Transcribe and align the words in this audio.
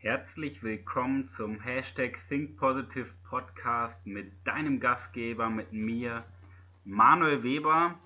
Herzlich 0.00 0.62
willkommen 0.62 1.28
zum 1.30 1.58
Hashtag 1.58 2.20
Think 2.28 2.56
Positive 2.56 3.08
Podcast 3.28 4.06
mit 4.06 4.30
deinem 4.46 4.78
Gastgeber, 4.78 5.50
mit 5.50 5.72
mir, 5.72 6.22
Manuel 6.84 7.42
Weber. 7.42 7.98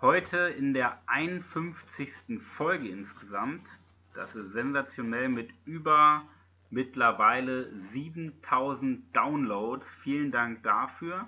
Heute 0.00 0.38
in 0.38 0.74
der 0.74 1.02
51. 1.08 2.40
Folge 2.56 2.88
insgesamt. 2.88 3.66
Das 4.14 4.32
ist 4.36 4.52
sensationell 4.52 5.28
mit 5.28 5.50
über 5.64 6.22
mittlerweile 6.70 7.68
7000 7.92 9.04
Downloads. 9.16 9.88
Vielen 10.04 10.30
Dank 10.30 10.62
dafür. 10.62 11.26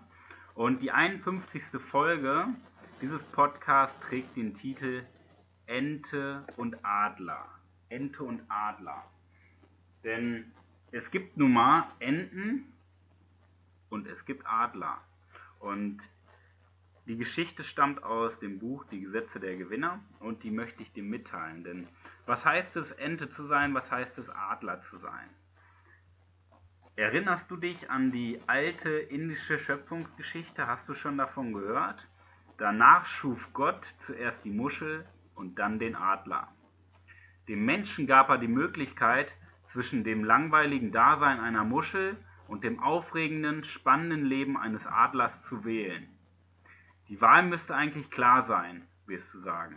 Und 0.55 0.83
die 0.83 0.93
51. 0.93 1.65
Folge 1.91 2.47
dieses 3.01 3.25
Podcasts 3.25 3.99
trägt 4.07 4.37
den 4.37 4.55
Titel 4.55 5.05
Ente 5.67 6.45
und 6.57 6.77
Adler. 6.85 7.45
Ente 7.89 8.23
und 8.23 8.41
Adler. 8.49 9.03
Denn 10.05 10.53
es 10.91 11.11
gibt 11.11 11.37
nun 11.37 11.53
mal 11.53 11.87
Enten 12.01 12.73
und 13.89 14.07
es 14.07 14.25
gibt 14.25 14.47
Adler. 14.47 14.99
Und 15.61 16.01
die 17.07 17.17
Geschichte 17.17 17.65
stammt 17.65 18.03
aus 18.03 18.39
dem 18.39 18.59
Buch 18.59 18.85
Die 18.85 19.01
Gesetze 19.01 19.41
der 19.41 19.57
Gewinner 19.57 20.01
und 20.21 20.43
die 20.43 20.51
möchte 20.51 20.83
ich 20.83 20.93
dir 20.93 21.03
mitteilen. 21.03 21.65
Denn 21.65 21.89
was 22.27 22.45
heißt 22.45 22.77
es, 22.77 22.93
Ente 22.93 23.31
zu 23.31 23.47
sein? 23.47 23.75
Was 23.75 23.91
heißt 23.91 24.19
es, 24.19 24.29
Adler 24.29 24.83
zu 24.83 24.99
sein? 24.99 25.29
Erinnerst 26.95 27.51
du 27.51 27.57
dich 27.57 27.91
an 27.91 28.13
die 28.13 28.39
alte 28.47 28.91
indische 28.91 29.59
Schöpfungsgeschichte? 29.59 30.67
Hast 30.67 30.89
du 30.89 30.95
schon 30.95 31.17
davon 31.17 31.53
gehört? 31.53 32.07
Danach 32.59 33.07
schuf 33.07 33.53
Gott 33.55 33.95
zuerst 34.05 34.45
die 34.45 34.51
Muschel 34.51 35.07
und 35.35 35.59
dann 35.59 35.79
den 35.79 35.97
Adler. 35.97 36.49
Dem 37.49 37.65
Menschen 37.65 38.07
gab 38.07 38.29
er 38.29 38.39
die 38.39 38.47
Möglichkeit, 38.47 39.35
zwischen 39.73 40.05
dem 40.05 40.23
langweiligen 40.23 40.93
Dasein 40.93 41.41
einer 41.41 41.65
Muschel 41.65 42.17
und 42.47 42.63
dem 42.63 42.79
aufregenden, 42.81 43.65
spannenden 43.65 44.25
Leben 44.25 44.59
eines 44.59 44.87
Adlers 44.87 45.33
zu 45.45 45.65
wählen. 45.65 46.07
Die 47.09 47.21
Wahl 47.21 47.43
müsste 47.45 47.75
eigentlich 47.75 48.11
klar 48.11 48.45
sein, 48.45 48.87
wirst 49.07 49.33
du 49.33 49.41
sagen. 49.41 49.77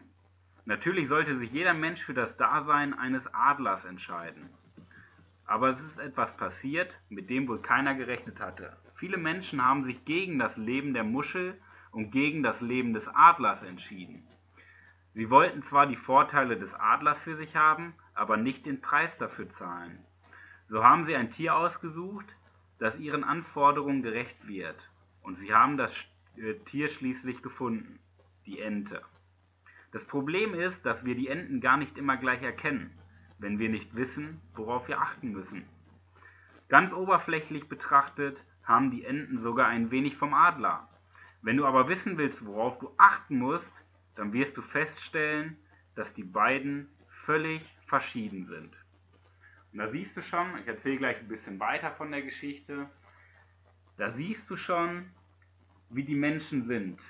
Natürlich 0.66 1.08
sollte 1.08 1.38
sich 1.38 1.52
jeder 1.52 1.74
Mensch 1.74 2.04
für 2.04 2.14
das 2.14 2.36
Dasein 2.38 2.94
eines 2.94 3.26
Adlers 3.34 3.86
entscheiden. 3.86 4.50
Aber 5.46 5.70
es 5.70 5.80
ist 5.80 6.00
etwas 6.00 6.36
passiert, 6.36 7.00
mit 7.10 7.30
dem 7.30 7.48
wohl 7.48 7.62
keiner 7.62 7.96
gerechnet 7.96 8.40
hatte. 8.40 8.76
Viele 8.96 9.18
Menschen 9.18 9.64
haben 9.64 9.84
sich 9.84 10.04
gegen 10.06 10.40
das 10.40 10.58
Leben 10.58 10.94
der 10.94 11.04
Muschel 11.04 11.60
und 11.92 12.12
gegen 12.12 12.44
das 12.44 12.60
Leben 12.62 12.94
des 12.94 13.08
Adlers 13.08 13.62
entschieden. 13.64 14.28
Sie 15.16 15.30
wollten 15.30 15.64
zwar 15.64 15.88
die 15.88 15.96
Vorteile 15.96 16.58
des 16.58 16.74
Adlers 16.74 17.18
für 17.20 17.38
sich 17.38 17.56
haben, 17.56 17.94
aber 18.14 18.36
nicht 18.36 18.66
den 18.66 18.82
Preis 18.82 19.18
dafür 19.18 19.50
zahlen. 19.50 19.98
So 20.68 20.84
haben 20.84 21.06
sie 21.06 21.16
ein 21.16 21.32
Tier 21.32 21.56
ausgesucht, 21.56 22.36
das 22.80 23.00
ihren 23.00 23.24
Anforderungen 23.24 24.04
gerecht 24.04 24.46
wird, 24.46 24.92
und 25.22 25.38
sie 25.38 25.54
haben 25.54 25.78
das 25.78 25.94
äh, 26.36 26.56
Tier 26.66 26.90
schließlich 26.90 27.42
gefunden, 27.42 27.98
die 28.46 28.60
Ente. 28.60 29.02
Das 29.94 30.04
Problem 30.04 30.54
ist, 30.54 30.86
dass 30.86 31.06
wir 31.06 31.16
die 31.16 31.30
Enten 31.30 31.62
gar 31.62 31.78
nicht 31.78 31.98
immer 31.98 32.18
gleich 32.18 32.44
erkennen, 32.44 32.92
wenn 33.40 33.58
wir 33.58 33.70
nicht 33.70 33.96
wissen, 33.96 34.42
worauf 34.54 34.90
wir 34.90 35.00
achten 35.00 35.32
müssen. 35.32 35.66
Ganz 36.68 36.92
oberflächlich 36.92 37.70
betrachtet 37.70 38.44
haben 38.66 38.92
die 38.92 39.06
Enten 39.06 39.42
sogar 39.42 39.68
ein 39.68 39.92
wenig 39.92 40.18
vom 40.18 40.34
Adler. 40.34 40.90
Wenn 41.42 41.56
du 41.56 41.66
aber 41.66 41.88
wissen 41.88 42.18
willst, 42.18 42.46
worauf 42.46 42.80
du 42.80 42.92
achten 42.98 43.38
musst, 43.38 43.85
dann 44.16 44.34
wirst 44.34 44.58
du 44.58 44.62
feststellen, 44.62 45.58
dass 45.96 46.14
die 46.14 46.24
beiden 46.24 46.90
völlig 47.26 47.62
verschieden 47.88 48.46
sind. 48.46 48.76
Und 49.72 49.80
da 49.80 49.90
siehst 49.90 50.16
du 50.16 50.22
schon, 50.22 50.58
ich 50.60 50.68
erzähle 50.68 50.98
gleich 50.98 51.18
ein 51.18 51.28
bisschen 51.28 51.60
weiter 51.60 51.92
von 51.92 52.12
der 52.12 52.22
Geschichte, 52.22 52.90
da 53.98 54.12
siehst 54.12 54.50
du 54.50 54.58
schon, 54.58 55.10
wie 55.90 56.04
die 56.04 56.16
Menschen 56.16 56.64
sind, 56.64 57.02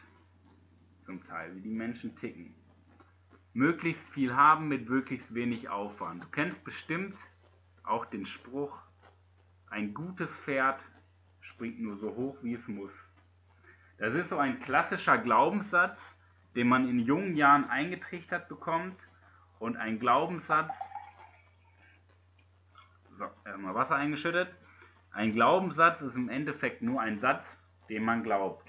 zum 1.05 1.23
Teil, 1.25 1.55
wie 1.55 1.61
die 1.61 1.69
Menschen 1.69 2.15
ticken. 2.15 2.53
Möglichst 3.53 4.07
viel 4.09 4.35
haben 4.35 4.67
mit 4.67 4.89
möglichst 4.89 5.33
wenig 5.33 5.69
Aufwand. 5.69 6.23
Du 6.23 6.27
kennst 6.29 6.63
bestimmt 6.63 7.15
auch 7.83 8.05
den 8.05 8.25
Spruch, 8.25 8.77
ein 9.69 9.93
gutes 9.93 10.31
Pferd 10.39 10.79
springt 11.41 11.79
nur 11.79 11.97
so 11.97 12.15
hoch, 12.15 12.37
wie 12.41 12.55
es 12.55 12.67
muss. 12.67 12.93
Das 13.97 14.13
ist 14.13 14.29
so 14.29 14.37
ein 14.37 14.59
klassischer 14.59 15.17
Glaubenssatz, 15.17 15.97
den 16.55 16.67
man 16.67 16.89
in 16.89 16.99
jungen 16.99 17.35
Jahren 17.35 17.69
eingetrichtert 17.69 18.47
bekommt 18.47 18.99
und 19.59 19.77
ein 19.77 19.99
Glaubenssatz, 19.99 20.71
so, 23.17 23.25
erstmal 23.45 23.75
Wasser 23.75 23.95
eingeschüttet, 23.95 24.49
ein 25.11 25.31
Glaubenssatz 25.31 26.01
ist 26.01 26.15
im 26.15 26.29
Endeffekt 26.29 26.81
nur 26.81 27.01
ein 27.01 27.19
Satz, 27.19 27.45
den 27.89 28.03
man 28.03 28.23
glaubt. 28.23 28.67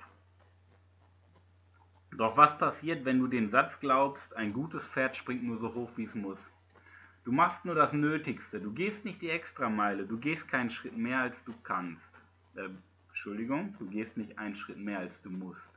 Doch 2.16 2.36
was 2.36 2.56
passiert, 2.56 3.04
wenn 3.04 3.18
du 3.18 3.26
den 3.26 3.50
Satz 3.50 3.78
glaubst, 3.80 4.34
ein 4.36 4.52
gutes 4.52 4.86
Pferd 4.86 5.16
springt 5.16 5.42
nur 5.42 5.58
so 5.58 5.74
hoch, 5.74 5.90
wie 5.96 6.04
es 6.04 6.14
muss? 6.14 6.38
Du 7.24 7.32
machst 7.32 7.64
nur 7.64 7.74
das 7.74 7.92
Nötigste, 7.92 8.60
du 8.60 8.72
gehst 8.72 9.04
nicht 9.04 9.20
die 9.20 9.30
Extrameile, 9.30 10.06
du 10.06 10.16
gehst 10.16 10.48
keinen 10.48 10.70
Schritt 10.70 10.96
mehr, 10.96 11.20
als 11.20 11.36
du 11.44 11.52
kannst. 11.64 12.08
Äh, 12.54 12.68
Entschuldigung, 13.08 13.74
du 13.78 13.86
gehst 13.86 14.16
nicht 14.16 14.38
einen 14.38 14.54
Schritt 14.54 14.78
mehr, 14.78 15.00
als 15.00 15.20
du 15.22 15.30
musst. 15.30 15.75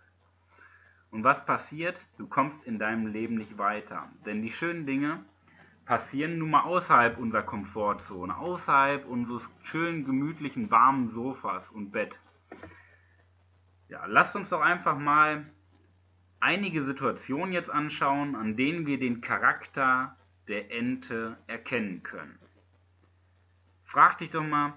Und 1.11 1.23
was 1.23 1.45
passiert? 1.45 2.05
Du 2.17 2.27
kommst 2.27 2.63
in 2.65 2.79
deinem 2.79 3.07
Leben 3.07 3.35
nicht 3.35 3.57
weiter. 3.57 4.09
Denn 4.25 4.41
die 4.41 4.51
schönen 4.51 4.85
Dinge 4.85 5.23
passieren 5.85 6.37
nun 6.37 6.51
mal 6.51 6.63
außerhalb 6.63 7.17
unserer 7.17 7.41
Komfortzone, 7.41 8.37
außerhalb 8.37 9.07
unseres 9.07 9.49
schönen, 9.63 10.05
gemütlichen, 10.05 10.69
warmen 10.69 11.09
Sofas 11.09 11.67
und 11.71 11.91
Bett. 11.91 12.19
Ja, 13.87 14.05
lasst 14.05 14.35
uns 14.35 14.49
doch 14.49 14.61
einfach 14.61 14.99
mal 14.99 15.45
einige 16.39 16.83
Situationen 16.83 17.53
jetzt 17.53 17.71
anschauen, 17.71 18.35
an 18.35 18.55
denen 18.55 18.85
wir 18.85 18.99
den 18.99 19.21
Charakter 19.21 20.15
der 20.47 20.71
Ente 20.71 21.37
erkennen 21.47 22.03
können. 22.03 22.37
Frag 23.85 24.19
dich 24.19 24.29
doch 24.29 24.43
mal, 24.43 24.73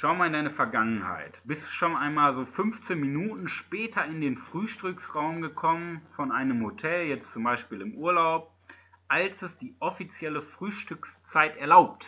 Schau 0.00 0.14
mal 0.14 0.28
in 0.28 0.32
deine 0.32 0.50
Vergangenheit. 0.50 1.42
Bist 1.44 1.66
du 1.66 1.70
schon 1.70 1.94
einmal 1.94 2.34
so 2.34 2.46
15 2.46 2.98
Minuten 2.98 3.48
später 3.48 4.02
in 4.06 4.22
den 4.22 4.38
Frühstücksraum 4.38 5.42
gekommen 5.42 6.00
von 6.16 6.32
einem 6.32 6.64
Hotel, 6.64 7.06
jetzt 7.06 7.30
zum 7.34 7.42
Beispiel 7.42 7.82
im 7.82 7.92
Urlaub, 7.92 8.50
als 9.08 9.42
es 9.42 9.54
die 9.58 9.74
offizielle 9.78 10.40
Frühstückszeit 10.40 11.54
erlaubt? 11.58 12.06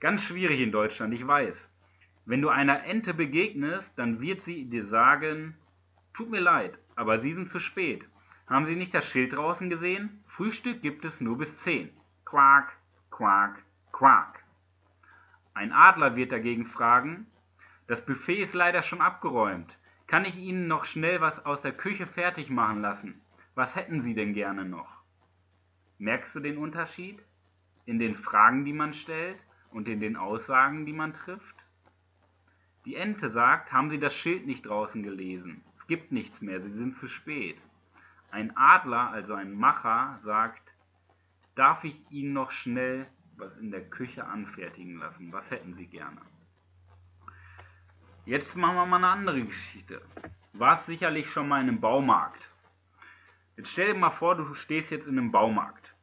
Ganz 0.00 0.24
schwierig 0.24 0.58
in 0.58 0.72
Deutschland, 0.72 1.14
ich 1.14 1.24
weiß. 1.24 1.70
Wenn 2.26 2.42
du 2.42 2.48
einer 2.48 2.82
Ente 2.82 3.14
begegnest, 3.14 3.96
dann 3.96 4.20
wird 4.20 4.42
sie 4.42 4.64
dir 4.64 4.86
sagen, 4.86 5.54
tut 6.12 6.28
mir 6.28 6.40
leid, 6.40 6.76
aber 6.96 7.20
Sie 7.20 7.34
sind 7.34 7.50
zu 7.50 7.60
spät. 7.60 8.02
Haben 8.48 8.66
Sie 8.66 8.74
nicht 8.74 8.92
das 8.92 9.06
Schild 9.06 9.36
draußen 9.36 9.70
gesehen? 9.70 10.24
Frühstück 10.26 10.82
gibt 10.82 11.04
es 11.04 11.20
nur 11.20 11.38
bis 11.38 11.56
10. 11.58 11.90
Quak, 12.24 12.72
quak, 13.12 13.62
quak. 13.92 14.39
Ein 15.60 15.74
Adler 15.74 16.16
wird 16.16 16.32
dagegen 16.32 16.64
fragen, 16.64 17.26
das 17.86 18.02
Buffet 18.06 18.42
ist 18.42 18.54
leider 18.54 18.82
schon 18.82 19.02
abgeräumt. 19.02 19.76
Kann 20.06 20.24
ich 20.24 20.34
Ihnen 20.36 20.68
noch 20.68 20.86
schnell 20.86 21.20
was 21.20 21.44
aus 21.44 21.60
der 21.60 21.74
Küche 21.74 22.06
fertig 22.06 22.48
machen 22.48 22.80
lassen? 22.80 23.20
Was 23.54 23.76
hätten 23.76 24.00
Sie 24.00 24.14
denn 24.14 24.32
gerne 24.32 24.64
noch? 24.64 24.88
Merkst 25.98 26.34
du 26.34 26.40
den 26.40 26.56
Unterschied 26.56 27.18
in 27.84 27.98
den 27.98 28.16
Fragen, 28.16 28.64
die 28.64 28.72
man 28.72 28.94
stellt 28.94 29.36
und 29.70 29.86
in 29.86 30.00
den 30.00 30.16
Aussagen, 30.16 30.86
die 30.86 30.94
man 30.94 31.12
trifft? 31.12 31.56
Die 32.86 32.94
Ente 32.94 33.28
sagt, 33.28 33.70
haben 33.70 33.90
Sie 33.90 33.98
das 33.98 34.14
Schild 34.14 34.46
nicht 34.46 34.64
draußen 34.64 35.02
gelesen? 35.02 35.62
Es 35.76 35.86
gibt 35.86 36.10
nichts 36.10 36.40
mehr, 36.40 36.62
Sie 36.62 36.72
sind 36.72 36.96
zu 36.96 37.06
spät. 37.06 37.58
Ein 38.30 38.56
Adler, 38.56 39.10
also 39.10 39.34
ein 39.34 39.52
Macher, 39.52 40.20
sagt, 40.24 40.72
darf 41.54 41.84
ich 41.84 42.00
Ihnen 42.08 42.32
noch 42.32 42.50
schnell 42.50 43.06
was 43.40 43.56
in 43.56 43.70
der 43.70 43.88
Küche 43.88 44.24
anfertigen 44.24 44.98
lassen. 44.98 45.32
Was 45.32 45.50
hätten 45.50 45.74
Sie 45.74 45.86
gerne? 45.86 46.20
Jetzt 48.26 48.56
machen 48.56 48.76
wir 48.76 48.86
mal 48.86 48.96
eine 48.96 49.08
andere 49.08 49.42
Geschichte. 49.42 50.02
Warst 50.52 50.86
sicherlich 50.86 51.30
schon 51.30 51.48
mal 51.48 51.60
in 51.60 51.68
einem 51.68 51.80
Baumarkt. 51.80 52.50
Jetzt 53.56 53.72
stell 53.72 53.92
dir 53.92 53.98
mal 53.98 54.10
vor, 54.10 54.36
du 54.36 54.54
stehst 54.54 54.90
jetzt 54.90 55.06
in 55.06 55.18
einem 55.18 55.32
Baumarkt. 55.32 55.94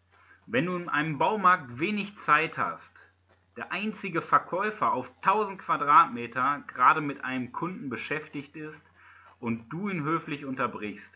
Wenn 0.45 0.66
du 0.66 0.75
in 0.75 0.89
einem 0.89 1.18
Baumarkt 1.18 1.80
wenig 1.80 2.18
Zeit 2.19 2.57
hast, 2.57 2.92
der 3.56 3.72
einzige 3.72 4.22
Verkäufer 4.22 4.94
auf 4.94 5.10
1000 5.18 5.60
Quadratmeter 5.60 6.63
gerade 6.68 7.01
mit 7.01 7.24
einem 7.24 7.51
Kunden 7.51 7.89
beschäftigt 7.89 8.56
ist 8.56 8.81
und 9.39 9.69
du 9.69 9.89
ihn 9.89 10.04
höflich 10.04 10.45
unterbrichst. 10.45 11.13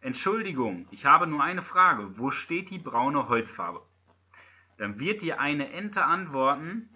Entschuldigung, 0.00 0.86
ich 0.90 1.06
habe 1.06 1.26
nur 1.26 1.42
eine 1.42 1.62
Frage. 1.62 2.18
Wo 2.18 2.30
steht 2.30 2.70
die 2.70 2.78
braune 2.78 3.28
Holzfarbe? 3.28 3.82
Dann 4.80 4.98
wird 4.98 5.20
dir 5.20 5.38
eine 5.38 5.70
Ente 5.74 6.02
antworten, 6.02 6.88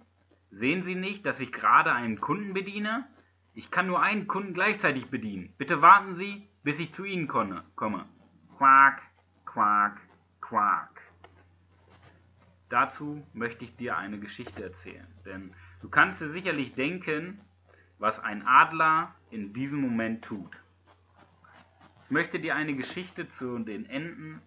sehen 0.49 0.81
Sie 0.81 0.95
nicht, 0.95 1.23
dass 1.23 1.39
ich 1.39 1.51
gerade 1.51 1.93
einen 1.93 2.19
Kunden 2.19 2.55
bediene? 2.55 3.07
Ich 3.53 3.69
kann 3.69 3.85
nur 3.85 4.01
einen 4.01 4.25
Kunden 4.25 4.55
gleichzeitig 4.55 5.11
bedienen. 5.11 5.53
Bitte 5.59 5.83
warten 5.83 6.15
Sie, 6.15 6.49
bis 6.63 6.79
ich 6.79 6.93
zu 6.95 7.05
Ihnen 7.05 7.27
komme. 7.27 7.63
Quack, 8.57 9.03
quack, 9.45 10.01
quack. 10.41 10.99
dazu 12.69 13.23
möchte 13.33 13.65
ich 13.65 13.75
dir 13.75 13.97
eine 13.97 14.17
Geschichte 14.17 14.63
erzählen. 14.63 15.05
Denn 15.23 15.53
du 15.83 15.87
kannst 15.87 16.19
dir 16.19 16.31
sicherlich 16.31 16.73
denken, 16.73 17.39
was 17.99 18.19
ein 18.19 18.47
Adler 18.47 19.13
in 19.29 19.53
diesem 19.53 19.79
Moment 19.79 20.25
tut. 20.25 20.57
Ich 22.05 22.09
möchte 22.09 22.39
dir 22.39 22.55
eine 22.55 22.75
Geschichte 22.75 23.29
zu 23.29 23.59
den 23.59 23.85
Enten 23.85 24.41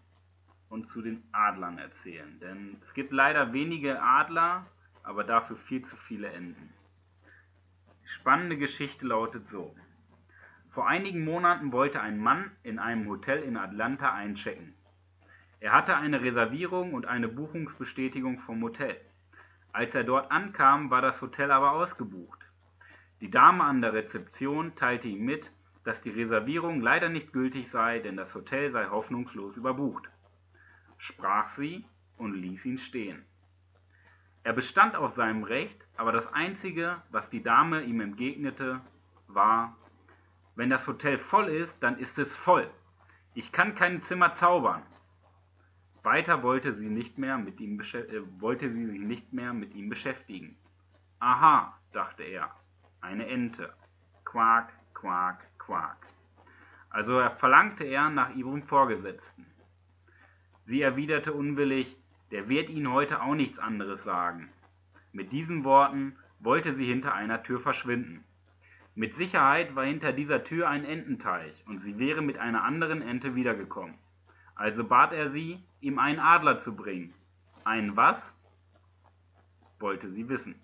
und 0.68 0.88
zu 0.88 1.02
den 1.02 1.22
Adlern 1.32 1.78
erzählen. 1.78 2.38
Denn 2.40 2.76
es 2.82 2.94
gibt 2.94 3.12
leider 3.12 3.52
wenige 3.52 4.02
Adler, 4.02 4.66
aber 5.02 5.24
dafür 5.24 5.56
viel 5.56 5.84
zu 5.84 5.96
viele 5.96 6.28
Enten. 6.28 6.72
Die 8.04 8.08
spannende 8.08 8.56
Geschichte 8.56 9.06
lautet 9.06 9.48
so. 9.48 9.74
Vor 10.70 10.86
einigen 10.86 11.24
Monaten 11.24 11.72
wollte 11.72 12.00
ein 12.00 12.18
Mann 12.18 12.50
in 12.62 12.78
einem 12.78 13.08
Hotel 13.08 13.42
in 13.42 13.56
Atlanta 13.56 14.12
einchecken. 14.12 14.74
Er 15.60 15.72
hatte 15.72 15.96
eine 15.96 16.20
Reservierung 16.20 16.94
und 16.94 17.06
eine 17.06 17.26
Buchungsbestätigung 17.26 18.38
vom 18.40 18.62
Hotel. 18.62 18.96
Als 19.72 19.94
er 19.94 20.04
dort 20.04 20.30
ankam, 20.30 20.90
war 20.90 21.02
das 21.02 21.20
Hotel 21.20 21.50
aber 21.50 21.72
ausgebucht. 21.72 22.38
Die 23.20 23.30
Dame 23.30 23.64
an 23.64 23.80
der 23.80 23.92
Rezeption 23.92 24.76
teilte 24.76 25.08
ihm 25.08 25.24
mit, 25.24 25.50
dass 25.84 26.00
die 26.02 26.10
Reservierung 26.10 26.80
leider 26.80 27.08
nicht 27.08 27.32
gültig 27.32 27.70
sei, 27.70 27.98
denn 27.98 28.16
das 28.16 28.32
Hotel 28.34 28.70
sei 28.70 28.86
hoffnungslos 28.86 29.56
überbucht. 29.56 30.08
Sprach 30.98 31.56
sie 31.56 31.84
und 32.16 32.34
ließ 32.34 32.64
ihn 32.64 32.78
stehen. 32.78 33.24
Er 34.44 34.52
bestand 34.52 34.96
auf 34.96 35.14
seinem 35.14 35.42
Recht, 35.42 35.78
aber 35.96 36.12
das 36.12 36.32
Einzige, 36.32 37.02
was 37.10 37.28
die 37.30 37.42
Dame 37.42 37.82
ihm 37.82 38.00
entgegnete, 38.00 38.80
war, 39.26 39.76
wenn 40.54 40.70
das 40.70 40.86
Hotel 40.86 41.18
voll 41.18 41.48
ist, 41.48 41.82
dann 41.82 41.98
ist 41.98 42.18
es 42.18 42.36
voll. 42.36 42.68
Ich 43.34 43.52
kann 43.52 43.74
kein 43.74 44.02
Zimmer 44.02 44.34
zaubern. 44.34 44.82
Weiter 46.02 46.42
wollte 46.42 46.74
sie, 46.74 46.88
nicht 46.88 47.18
mehr 47.18 47.38
mit 47.38 47.60
ihm 47.60 47.80
äh, 47.80 48.40
wollte 48.40 48.70
sie 48.72 48.86
sich 48.86 49.00
nicht 49.00 49.32
mehr 49.32 49.52
mit 49.52 49.74
ihm 49.74 49.88
beschäftigen. 49.88 50.56
Aha, 51.20 51.78
dachte 51.92 52.22
er, 52.22 52.50
eine 53.00 53.26
Ente. 53.26 53.72
Quak, 54.24 54.72
quak, 54.94 55.46
quak. 55.58 56.06
Also 56.90 57.20
verlangte 57.38 57.84
er 57.84 58.08
nach 58.10 58.34
ihrem 58.34 58.62
Vorgesetzten. 58.62 59.46
Sie 60.68 60.82
erwiderte 60.82 61.32
unwillig, 61.32 61.96
der 62.30 62.50
wird 62.50 62.68
Ihnen 62.68 62.92
heute 62.92 63.22
auch 63.22 63.34
nichts 63.34 63.58
anderes 63.58 64.04
sagen. 64.04 64.50
Mit 65.12 65.32
diesen 65.32 65.64
Worten 65.64 66.14
wollte 66.40 66.74
sie 66.74 66.84
hinter 66.84 67.14
einer 67.14 67.42
Tür 67.42 67.58
verschwinden. 67.58 68.22
Mit 68.94 69.16
Sicherheit 69.16 69.74
war 69.74 69.86
hinter 69.86 70.12
dieser 70.12 70.44
Tür 70.44 70.68
ein 70.68 70.84
Ententeich 70.84 71.64
und 71.66 71.80
sie 71.80 71.98
wäre 71.98 72.20
mit 72.20 72.36
einer 72.36 72.64
anderen 72.64 73.00
Ente 73.00 73.34
wiedergekommen. 73.34 73.94
Also 74.56 74.84
bat 74.84 75.14
er 75.14 75.30
sie, 75.30 75.58
ihm 75.80 75.98
einen 75.98 76.18
Adler 76.18 76.60
zu 76.60 76.76
bringen. 76.76 77.14
Einen 77.64 77.96
was? 77.96 78.22
wollte 79.78 80.10
sie 80.10 80.28
wissen. 80.28 80.54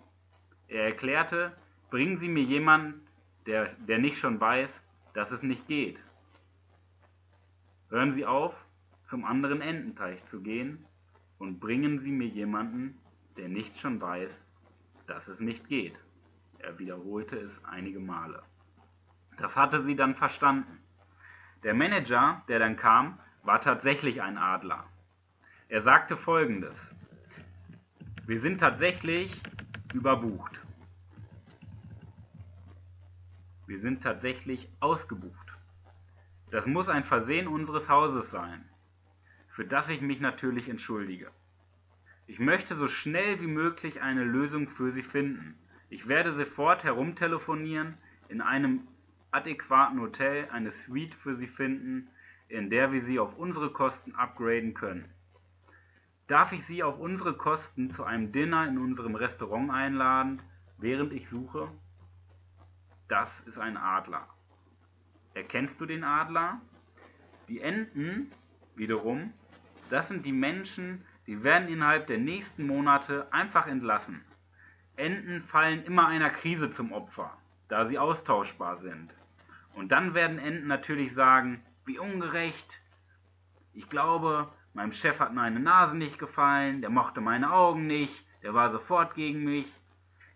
Er 0.67 0.83
erklärte, 0.83 1.51
bringen 1.89 2.19
Sie 2.19 2.29
mir 2.29 2.43
jemanden, 2.43 3.07
der, 3.47 3.73
der 3.87 3.97
nicht 3.97 4.19
schon 4.19 4.39
weiß, 4.39 4.69
dass 5.15 5.31
es 5.31 5.41
nicht 5.41 5.67
geht. 5.67 5.97
Hören 7.89 8.13
Sie 8.13 8.25
auf, 8.25 8.53
zum 9.05 9.25
anderen 9.25 9.61
Ententeich 9.61 10.23
zu 10.25 10.41
gehen 10.41 10.85
und 11.37 11.59
bringen 11.59 11.99
Sie 11.99 12.11
mir 12.11 12.27
jemanden, 12.27 12.97
der 13.37 13.49
nicht 13.49 13.77
schon 13.77 14.01
weiß, 14.01 14.29
dass 15.07 15.27
es 15.27 15.39
nicht 15.39 15.67
geht. 15.67 15.95
Er 16.59 16.79
wiederholte 16.79 17.37
es 17.37 17.51
einige 17.65 17.99
Male. 17.99 18.41
Das 19.37 19.55
hatte 19.55 19.83
sie 19.83 19.95
dann 19.95 20.15
verstanden. 20.15 20.79
Der 21.63 21.73
Manager, 21.73 22.43
der 22.47 22.59
dann 22.59 22.77
kam, 22.77 23.19
war 23.43 23.61
tatsächlich 23.61 24.21
ein 24.21 24.37
Adler. 24.37 24.85
Er 25.67 25.81
sagte 25.81 26.15
folgendes. 26.15 26.75
Wir 28.25 28.39
sind 28.39 28.59
tatsächlich 28.59 29.41
überbucht. 29.93 30.59
Wir 33.67 33.79
sind 33.79 34.03
tatsächlich 34.03 34.69
ausgebucht. 34.79 35.53
Das 36.51 36.65
muss 36.65 36.87
ein 36.87 37.03
Versehen 37.03 37.47
unseres 37.47 37.89
Hauses 37.89 38.29
sein, 38.31 38.63
für 39.55 39.65
das 39.65 39.87
ich 39.87 40.01
mich 40.01 40.19
natürlich 40.19 40.67
entschuldige. 40.67 41.31
Ich 42.27 42.39
möchte 42.39 42.75
so 42.75 42.89
schnell 42.89 43.39
wie 43.39 43.47
möglich 43.47 44.01
eine 44.01 44.25
Lösung 44.25 44.67
für 44.67 44.91
Sie 44.91 45.01
finden. 45.01 45.57
Ich 45.89 46.09
werde 46.09 46.33
sofort 46.33 46.83
herumtelefonieren, 46.83 47.97
in 48.27 48.41
einem 48.41 48.85
adäquaten 49.31 50.01
Hotel 50.01 50.49
eine 50.51 50.71
Suite 50.71 51.15
für 51.15 51.37
Sie 51.37 51.47
finden, 51.47 52.09
in 52.49 52.69
der 52.69 52.91
wir 52.91 53.05
Sie 53.05 53.17
auf 53.17 53.37
unsere 53.37 53.71
Kosten 53.71 54.13
upgraden 54.15 54.73
können. 54.73 55.09
Darf 56.27 56.51
ich 56.51 56.65
Sie 56.65 56.83
auf 56.83 56.99
unsere 56.99 57.37
Kosten 57.37 57.91
zu 57.91 58.03
einem 58.03 58.33
Dinner 58.33 58.67
in 58.67 58.77
unserem 58.77 59.15
Restaurant 59.15 59.71
einladen, 59.71 60.41
während 60.79 61.13
ich 61.13 61.29
suche? 61.29 61.69
Das 63.07 63.29
ist 63.45 63.57
ein 63.57 63.77
Adler. 63.77 64.27
Erkennst 65.33 65.79
du 65.79 65.85
den 65.85 66.03
Adler? 66.03 66.59
Die 67.47 67.61
Enten 67.61 68.31
wiederum, 68.75 69.31
das 69.89 70.07
sind 70.07 70.25
die 70.25 70.31
Menschen, 70.31 71.05
die 71.27 71.43
werden 71.43 71.67
innerhalb 71.67 72.07
der 72.07 72.17
nächsten 72.17 72.65
Monate 72.65 73.27
einfach 73.31 73.67
entlassen. 73.67 74.23
Enten 74.95 75.43
fallen 75.43 75.83
immer 75.83 76.07
einer 76.07 76.29
Krise 76.29 76.71
zum 76.71 76.91
Opfer, 76.91 77.35
da 77.67 77.87
sie 77.87 77.99
austauschbar 77.99 78.77
sind. 78.77 79.11
Und 79.73 79.91
dann 79.91 80.13
werden 80.13 80.39
Enten 80.39 80.67
natürlich 80.67 81.13
sagen, 81.13 81.61
wie 81.85 81.99
ungerecht. 81.99 82.79
Ich 83.73 83.89
glaube, 83.89 84.47
meinem 84.73 84.93
Chef 84.93 85.19
hat 85.19 85.33
meine 85.33 85.59
Nase 85.59 85.97
nicht 85.97 86.17
gefallen, 86.17 86.81
der 86.81 86.89
mochte 86.89 87.19
meine 87.19 87.51
Augen 87.51 87.87
nicht, 87.87 88.25
der 88.41 88.53
war 88.53 88.71
sofort 88.71 89.15
gegen 89.15 89.43
mich. 89.43 89.67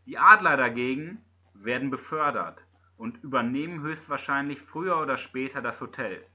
Die 0.06 0.18
Adler 0.18 0.58
dagegen 0.58 1.24
werden 1.54 1.90
befördert 1.90 2.60
und 2.98 3.24
übernehmen 3.24 3.82
höchstwahrscheinlich 3.82 4.62
früher 4.62 5.00
oder 5.00 5.18
später 5.18 5.62
das 5.62 5.80
Hotel 5.80 6.26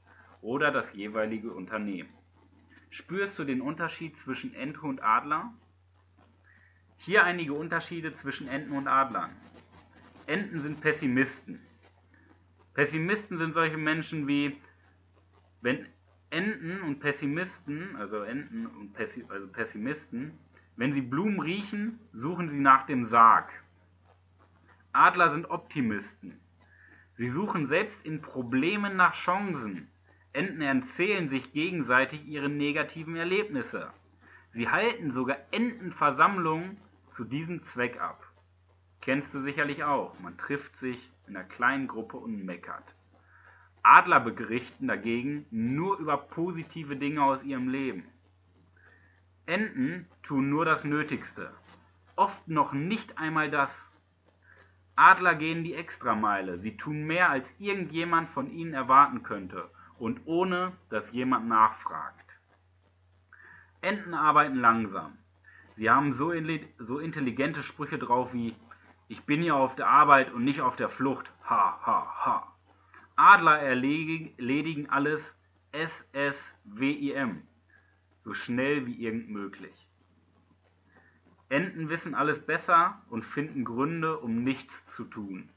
oder 0.40 0.70
das 0.70 0.92
jeweilige 0.94 1.52
Unternehmen. 1.52 2.13
Spürst 2.94 3.36
du 3.40 3.44
den 3.44 3.60
Unterschied 3.60 4.16
zwischen 4.18 4.54
Ente 4.54 4.82
und 4.82 5.02
Adler? 5.02 5.52
Hier 6.98 7.24
einige 7.24 7.52
Unterschiede 7.52 8.14
zwischen 8.14 8.46
Enten 8.46 8.70
und 8.70 8.86
Adlern. 8.86 9.34
Enten 10.28 10.60
sind 10.60 10.80
Pessimisten. 10.80 11.58
Pessimisten 12.72 13.38
sind 13.38 13.52
solche 13.52 13.78
Menschen 13.78 14.28
wie, 14.28 14.60
wenn 15.60 15.86
Enten 16.30 16.82
und 16.82 17.00
Pessimisten, 17.00 17.96
also 17.96 18.22
Enten 18.22 18.66
und 18.66 18.92
Pessi 18.92 19.24
also 19.28 19.48
Pessimisten, 19.48 20.38
wenn 20.76 20.92
sie 20.92 21.02
Blumen 21.02 21.40
riechen, 21.40 21.98
suchen 22.12 22.48
sie 22.48 22.60
nach 22.60 22.86
dem 22.86 23.08
Sarg. 23.08 23.50
Adler 24.92 25.32
sind 25.32 25.50
Optimisten. 25.50 26.38
Sie 27.16 27.28
suchen 27.28 27.66
selbst 27.66 28.06
in 28.06 28.22
Problemen 28.22 28.96
nach 28.96 29.14
Chancen. 29.14 29.88
Enten 30.34 30.62
erzählen 30.62 31.28
sich 31.28 31.52
gegenseitig 31.52 32.26
ihre 32.26 32.48
negativen 32.48 33.14
Erlebnisse. 33.14 33.92
Sie 34.52 34.68
halten 34.68 35.12
sogar 35.12 35.36
Entenversammlungen 35.52 36.76
zu 37.12 37.24
diesem 37.24 37.62
Zweck 37.62 38.00
ab. 38.00 38.26
Kennst 39.00 39.32
du 39.32 39.42
sicherlich 39.42 39.84
auch. 39.84 40.18
Man 40.18 40.36
trifft 40.36 40.76
sich 40.76 41.08
in 41.28 41.36
einer 41.36 41.46
kleinen 41.46 41.86
Gruppe 41.86 42.16
und 42.16 42.44
meckert. 42.44 42.82
Adler 43.84 44.18
berichten 44.18 44.88
dagegen 44.88 45.46
nur 45.52 45.98
über 45.98 46.16
positive 46.16 46.96
Dinge 46.96 47.22
aus 47.22 47.44
ihrem 47.44 47.68
Leben. 47.68 48.04
Enten 49.46 50.08
tun 50.24 50.50
nur 50.50 50.64
das 50.64 50.82
Nötigste, 50.82 51.52
oft 52.16 52.48
noch 52.48 52.72
nicht 52.72 53.18
einmal 53.18 53.50
das. 53.52 53.70
Adler 54.96 55.36
gehen 55.36 55.62
die 55.62 55.74
Extrameile, 55.74 56.58
sie 56.58 56.76
tun 56.76 57.04
mehr, 57.06 57.30
als 57.30 57.46
irgendjemand 57.58 58.30
von 58.30 58.50
ihnen 58.50 58.74
erwarten 58.74 59.22
könnte 59.22 59.70
und 59.98 60.20
ohne 60.26 60.72
dass 60.90 61.10
jemand 61.12 61.48
nachfragt. 61.48 62.24
Enten 63.80 64.14
arbeiten 64.14 64.56
langsam. 64.56 65.18
Sie 65.76 65.90
haben 65.90 66.14
so, 66.14 66.32
so 66.78 66.98
intelligente 66.98 67.62
Sprüche 67.62 67.98
drauf 67.98 68.32
wie 68.32 68.54
Ich 69.08 69.24
bin 69.24 69.42
hier 69.42 69.56
auf 69.56 69.74
der 69.74 69.88
Arbeit 69.88 70.32
und 70.32 70.44
nicht 70.44 70.60
auf 70.60 70.76
der 70.76 70.88
Flucht. 70.88 71.30
Ha, 71.48 71.78
ha, 71.84 72.24
ha. 72.24 72.54
Adler 73.16 73.58
erledigen 73.60 74.90
alles 74.90 75.22
SSWIM, 75.72 77.42
so 78.24 78.34
schnell 78.34 78.86
wie 78.86 79.04
irgend 79.04 79.28
möglich. 79.28 79.74
Enten 81.48 81.88
wissen 81.88 82.14
alles 82.14 82.44
besser 82.44 83.02
und 83.10 83.24
finden 83.24 83.64
Gründe, 83.64 84.18
um 84.18 84.42
nichts 84.42 84.74
zu 84.96 85.04
tun. 85.04 85.50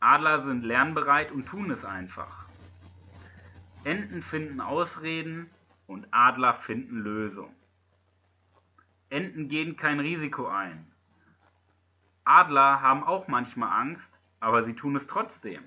Adler 0.00 0.44
sind 0.44 0.64
lernbereit 0.64 1.32
und 1.32 1.46
tun 1.46 1.70
es 1.70 1.84
einfach. 1.84 2.47
Enten 3.84 4.22
finden 4.22 4.60
Ausreden 4.60 5.50
und 5.86 6.06
Adler 6.10 6.54
finden 6.54 7.00
Lösungen. 7.00 7.54
Enten 9.10 9.48
gehen 9.48 9.76
kein 9.76 10.00
Risiko 10.00 10.46
ein. 10.46 10.86
Adler 12.24 12.82
haben 12.82 13.04
auch 13.04 13.28
manchmal 13.28 13.70
Angst, 13.70 14.08
aber 14.40 14.64
sie 14.64 14.74
tun 14.74 14.96
es 14.96 15.06
trotzdem. 15.06 15.62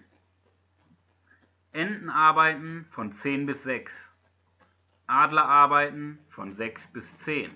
Enten 1.72 2.10
arbeiten 2.10 2.86
von 2.92 3.12
10 3.12 3.46
bis 3.46 3.64
6. 3.64 3.92
Adler 5.08 5.46
arbeiten 5.46 6.20
von 6.30 6.54
6 6.54 6.88
bis 6.94 7.18
10. 7.20 7.52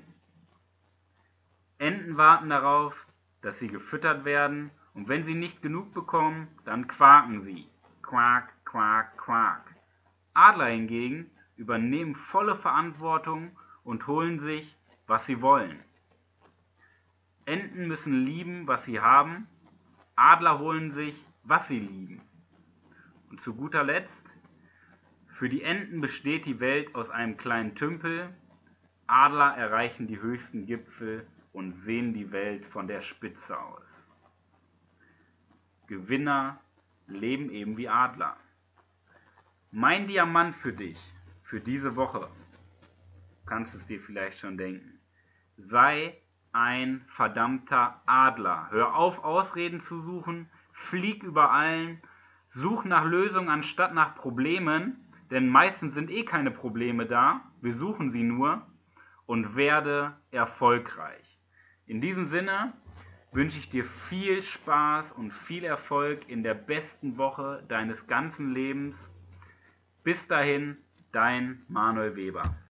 Enten 1.78 2.18
warten 2.18 2.50
darauf, 2.50 2.96
dass 3.42 3.60
sie 3.60 3.68
gefüttert 3.68 4.26
werden, 4.26 4.72
und 4.94 5.10
wenn 5.10 5.26
sie 5.26 5.36
nicht 5.36 5.62
genug 5.62 5.94
bekommen, 5.94 6.48
dann 6.64 6.88
quaken 6.88 7.44
sie. 7.44 7.68
Quak, 8.02 8.54
quak, 8.64 9.18
quak. 9.18 9.75
Adler 10.36 10.68
hingegen 10.68 11.32
übernehmen 11.56 12.16
volle 12.16 12.56
Verantwortung 12.56 13.58
und 13.84 14.06
holen 14.06 14.40
sich, 14.40 14.78
was 15.08 15.26
sie 15.26 15.42
wollen. 15.42 15.80
Enten 17.46 17.88
müssen 17.88 18.26
lieben, 18.26 18.68
was 18.68 18.84
sie 18.86 19.00
haben, 19.00 19.48
Adler 20.16 20.60
holen 20.60 20.92
sich, 20.92 21.16
was 21.44 21.68
sie 21.68 21.80
lieben. 21.80 22.22
Und 23.30 23.42
zu 23.42 23.56
guter 23.56 23.84
Letzt, 23.84 24.12
für 25.28 25.50
die 25.50 25.64
Enten 25.64 26.02
besteht 26.02 26.46
die 26.46 26.60
Welt 26.60 26.94
aus 26.96 27.10
einem 27.10 27.38
kleinen 27.38 27.76
Tümpel, 27.76 28.30
Adler 29.08 29.56
erreichen 29.56 30.08
die 30.08 30.20
höchsten 30.20 30.66
Gipfel 30.66 31.28
und 31.54 31.74
sehen 31.84 32.14
die 32.14 32.32
Welt 32.32 32.66
von 32.66 32.88
der 32.88 33.02
Spitze 33.02 33.58
aus. 33.58 33.84
Gewinner 35.88 36.60
leben 37.08 37.52
eben 37.52 37.78
wie 37.78 37.88
Adler. 37.88 38.38
Mein 39.78 40.08
Diamant 40.08 40.56
für 40.56 40.72
dich, 40.72 40.98
für 41.44 41.60
diese 41.60 41.98
Woche, 41.98 42.30
kannst 43.46 43.76
es 43.76 43.86
dir 43.86 44.00
vielleicht 44.00 44.40
schon 44.40 44.58
denken. 44.58 45.02
Sei 45.58 46.18
ein 46.54 47.04
verdammter 47.10 48.02
Adler. 48.06 48.70
Hör 48.72 48.96
auf, 48.96 49.22
Ausreden 49.26 49.82
zu 49.82 50.00
suchen, 50.00 50.50
flieg 50.72 51.24
über 51.24 51.52
allen, 51.52 52.02
such 52.52 52.86
nach 52.86 53.04
Lösungen 53.04 53.50
anstatt 53.50 53.94
nach 53.94 54.16
Problemen, 54.16 54.96
denn 55.30 55.50
meistens 55.50 55.94
sind 55.94 56.10
eh 56.10 56.24
keine 56.24 56.52
Probleme 56.52 57.06
da, 57.06 57.42
wir 57.60 57.76
suchen 57.76 58.12
sie 58.12 58.24
nur 58.24 58.66
und 59.26 59.58
werde 59.58 60.16
erfolgreich. 60.32 61.38
In 61.86 62.00
diesem 62.00 62.28
Sinne 62.28 62.72
wünsche 63.34 63.60
ich 63.60 63.68
dir 63.68 63.84
viel 63.84 64.42
Spaß 64.42 65.12
und 65.12 65.34
viel 65.34 65.66
Erfolg 65.66 66.30
in 66.30 66.44
der 66.44 66.54
besten 66.54 67.18
Woche 67.18 67.62
deines 67.68 68.08
ganzen 68.08 68.54
Lebens. 68.54 69.12
Bis 70.06 70.28
dahin, 70.28 70.78
dein 71.14 71.64
Manuel 71.68 72.16
Weber. 72.16 72.56